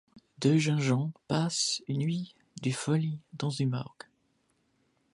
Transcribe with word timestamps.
Deux 0.39 0.57
jeunes 0.57 0.81
gens 0.81 1.11
passent 1.27 1.83
une 1.87 1.99
nuit 1.99 2.33
de 2.63 2.71
folie 2.71 3.19
dans 3.33 3.51
une 3.51 3.69
morgue... 3.69 4.05